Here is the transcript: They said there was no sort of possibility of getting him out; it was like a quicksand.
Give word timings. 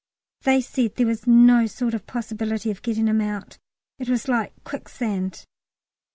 They 0.41 0.61
said 0.61 0.95
there 0.95 1.05
was 1.05 1.27
no 1.27 1.67
sort 1.67 1.93
of 1.93 2.07
possibility 2.07 2.71
of 2.71 2.81
getting 2.81 3.07
him 3.07 3.21
out; 3.21 3.59
it 3.99 4.09
was 4.09 4.27
like 4.27 4.51
a 4.57 4.61
quicksand. 4.61 5.45